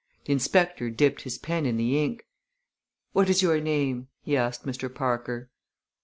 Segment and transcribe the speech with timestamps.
[0.25, 2.25] The inspector dipped his pen in the ink.
[3.11, 4.91] "What is your name?" he asked Mr.
[4.91, 5.51] Parker.